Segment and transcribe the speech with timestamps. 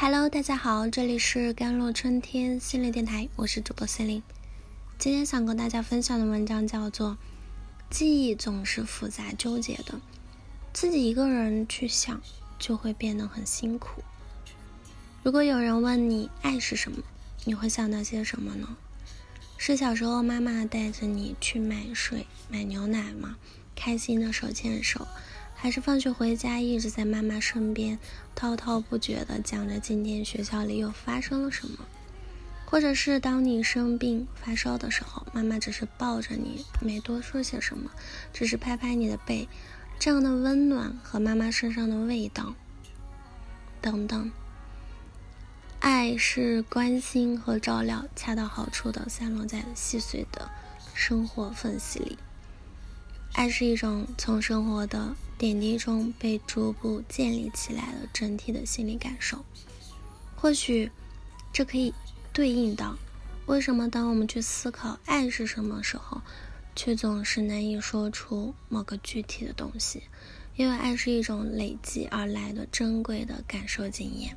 [0.00, 4.22] Hello，大家好，这里是甘露春天心灵电台，我是主播心灵。
[4.96, 7.10] 今天想跟大家分享的文章叫做
[7.90, 10.00] 《记忆总是复杂纠结的，
[10.72, 12.22] 自己一个人去想
[12.60, 14.00] 就会变得很辛苦》。
[15.24, 17.02] 如果有人问你爱是什么，
[17.44, 18.76] 你会想到些什么呢？
[19.56, 23.36] 是小时候妈妈带着你去买水、买牛奶吗？
[23.74, 25.08] 开心的手牵手。
[25.60, 27.98] 还是放学回家一直在妈妈身边
[28.36, 31.78] 滔滔不绝地讲着今天学校里又发生了什么，
[32.64, 37.90] 或者是当你生病发烧的时候，妈妈只是抱着你，没多说些什么，
[38.32, 39.48] 只是拍拍你的背，
[39.98, 42.54] 这样的温暖和妈妈身上的味道，
[43.80, 44.30] 等等。
[45.80, 50.48] 爱是关心和照料，恰到好处的散落在细碎的
[50.94, 52.16] 生活缝隙里。
[53.32, 59.44] 爱是一种从生活的点滴中被逐步建立起来的整体的心理感受。
[60.36, 60.90] 或许，
[61.52, 61.94] 这可以
[62.32, 62.96] 对应到
[63.46, 66.20] 为什么当我们去思考爱是什么时候，
[66.74, 70.02] 却总是难以说出某个具体的东西。
[70.56, 74.36] 因为爱是一种累积而来的珍贵的感受经验，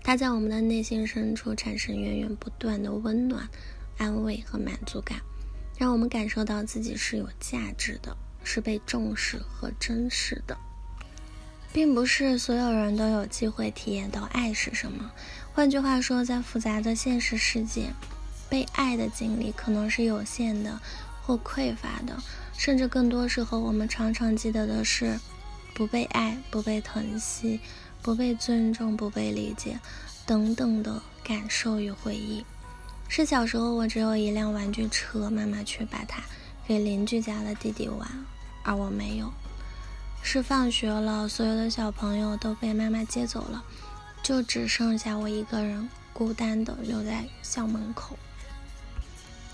[0.00, 3.48] 它在我们的内心深处产生源源不断的温暖、
[3.98, 5.20] 安慰和满足感。
[5.76, 10.56] 让我们感受到自己是有价值的，是被重视和珍视的，
[11.72, 15.10] 并不是所有人都有机会体验到爱是什么。
[15.52, 17.90] 换句话说，在复杂的现实世界，
[18.48, 20.80] 被爱的经历可能是有限的
[21.22, 22.22] 或匮乏的，
[22.56, 25.18] 甚至更多时候，我们常常记得的是
[25.74, 27.60] 不被爱、不被疼惜、
[28.00, 29.78] 不被尊重、不被理解
[30.24, 32.44] 等等的感受与回忆。
[33.08, 36.22] 是小时候，我只有一辆玩具车，妈妈却把它
[36.66, 38.08] 给邻居家的弟弟玩，
[38.62, 39.32] 而我没有。
[40.22, 43.64] 是放学了，所有的小朋友都被妈妈接走了，
[44.22, 48.18] 就只剩下我一个人孤单的留在校门口。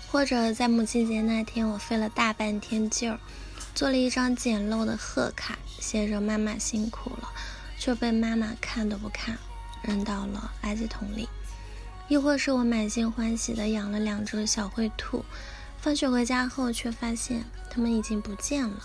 [0.09, 3.19] 或者在母亲节那天，我费了大半天劲儿，
[3.73, 7.29] 做了一张简陋的贺卡，写着“妈妈辛苦了”，
[7.77, 9.37] 却被妈妈看都不看，
[9.81, 11.27] 扔到了垃圾桶里。
[12.07, 15.25] 亦或是我满心欢喜的养了两只小灰兔，
[15.79, 18.83] 放学回家后却发现他们已经不见了。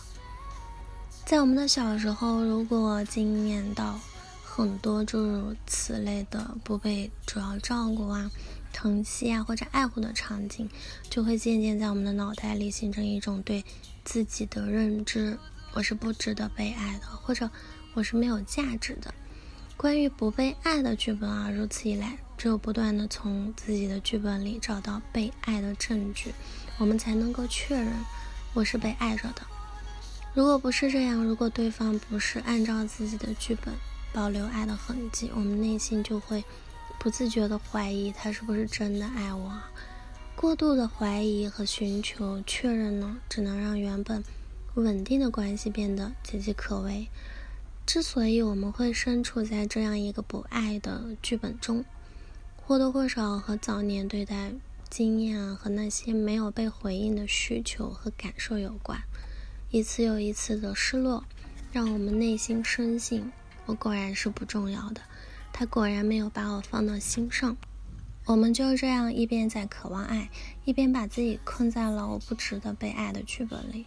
[1.25, 3.99] 在我们的小时候，如果经验到
[4.45, 8.31] 很多诸如此类的不被主要照顾啊、
[8.73, 10.69] 疼惜啊或者爱护的场景，
[11.09, 13.65] 就会渐渐在我们的脑袋里形成一种对
[14.05, 15.39] 自己的认知：
[15.75, 17.49] 我是不值得被爱的，或者
[17.95, 19.15] 我是没有价值的。
[19.77, 22.19] 关于不被爱的剧本啊，如此一来。
[22.43, 26.35] 只有不断的从自己的剧本里找到被爱的证据，
[26.77, 27.93] 我们才能够确认
[28.53, 29.43] 我是被爱着的。
[30.35, 33.73] 如果不是这样，如果对方不是按照自己的剧本
[34.13, 36.43] 保留爱的痕迹，我们内心就会
[36.99, 39.53] 不自觉的怀疑他是不是真的爱我。
[40.35, 44.25] 过度的怀疑和寻求确认呢，只能让原本
[44.75, 47.07] 稳定的关系变得岌岌可危。
[47.87, 51.85] 之所以我们会身处在这样一个不爱的剧本中，
[52.73, 54.51] 或多或少和早年对待
[54.89, 59.03] 经验和那些没有被回应的需求和感受有关，
[59.71, 61.23] 一次又一次的失落，
[61.71, 63.31] 让我们内心深信
[63.67, 65.03] 我果然是不重要的，
[65.53, 67.59] 他果然没有把我放到心上。
[68.25, 70.31] 我们就这样一边在渴望爱，
[70.65, 73.85] 一边把自己困在了我不值得被爱的剧本里。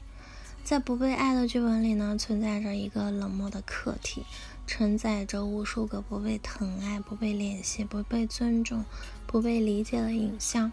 [0.63, 4.23] 在不被爱的剧本里呢，存在着一个冷漠的客体。
[4.67, 8.83] 承载着无数个不被疼爱、不被联系、不被尊重、
[9.25, 10.71] 不被理解的影像，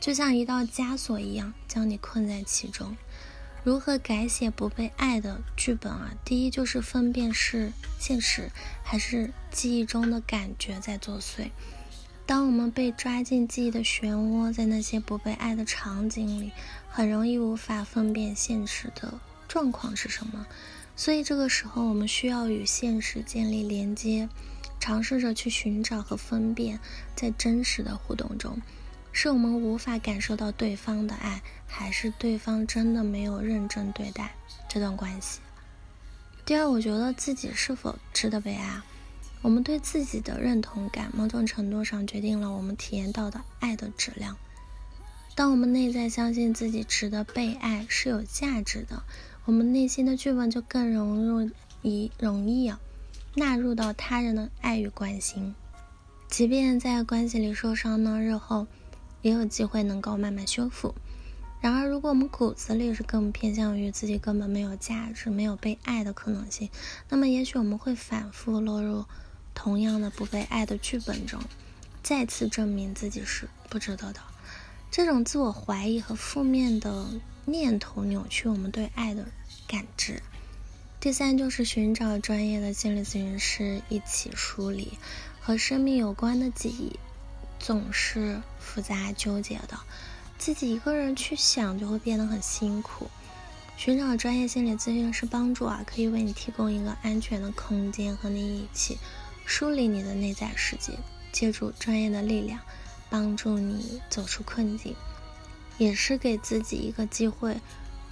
[0.00, 2.96] 就像一道枷锁一样，将你困在其中。
[3.64, 6.14] 如何改写不被爱的剧本啊？
[6.24, 8.50] 第一就是分辨是现实
[8.82, 11.50] 还是记忆中的感觉在作祟。
[12.26, 16.50] 当我们被抓进记忆的漩涡，在那些不被爱的场景里，
[16.88, 19.14] 很容易无法分辨现实的
[19.46, 20.46] 状况是什么。
[20.94, 24.28] 所以这个时候，我们需要与现实建立连接，
[24.78, 26.78] 尝试着去寻找和分辨，
[27.16, 28.60] 在真实的互动中，
[29.10, 34.34] 是我们无法感受到对方的爱，还是对方真的没有认真对待
[34.68, 35.40] 这段关系。
[36.44, 38.82] 第二，我觉得自己是否值得被爱，
[39.40, 44.36] 我们对自己的认同感，某种程度上决定了我们体验到的爱的质量。
[45.34, 49.02] 当我们内在相信自己值得被爱，是有价值的。
[49.44, 51.50] 我们内心的剧本就更容
[51.82, 52.80] 易容易啊
[53.34, 55.54] 纳入到他人的爱与关心，
[56.28, 58.66] 即便在关系里受伤呢，日后
[59.20, 60.94] 也有机会能够慢慢修复。
[61.60, 66.68] 然而，如果我们骨子里是更偏向于自己根本没有价值、没有被爱的可能性，
[67.08, 69.04] 那么也许我们会反复落入
[69.54, 71.40] 同样的不被爱的剧本中，
[72.02, 74.20] 再次证明自己是不值得的。
[74.92, 77.08] 这种自我怀疑和负面的
[77.46, 79.26] 念头扭曲我们对爱的
[79.66, 80.22] 感知。
[81.00, 84.98] 第三就是寻找专业的心理咨询师一起梳理
[85.40, 86.98] 和生命有关的记忆，
[87.58, 89.80] 总是复杂纠结的，
[90.36, 93.08] 自己一个人去想就会变得很辛苦。
[93.78, 98.98] 寻找专业心理咨询师帮助啊，可以为你提供一个安全的空间，和你一起
[99.46, 100.92] 梳理你的内在世界，
[101.32, 102.60] 借助专业的力量
[103.12, 104.96] 帮助你走出困境，
[105.76, 107.60] 也是给自己一个机会。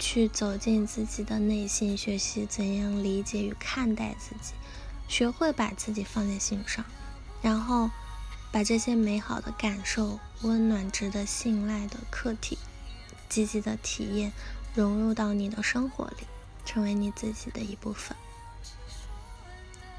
[0.03, 4.53] 去走进自己的内心，学习怎样理解与看待自己，
[5.07, 6.83] 学会把自己放在心上，
[7.43, 7.91] 然后
[8.51, 12.57] 把这些美好的感受、温暖、值得信赖的课题、
[13.29, 14.33] 积极的体验
[14.73, 16.25] 融入到你的生活里，
[16.65, 18.17] 成为你自己的一部分。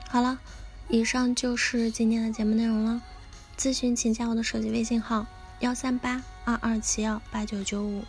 [0.09, 0.41] 好了，
[0.89, 3.01] 以上就是今天的节目内容了。
[3.63, 5.25] 咨询请加我的手机微信号：
[5.61, 8.03] 幺三八二二七幺八九九五。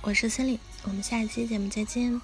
[0.00, 2.20] 我是森林，我们下一期节目再见。